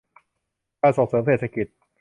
[0.81, 1.67] การส่งเสริมเศรษฐกิจ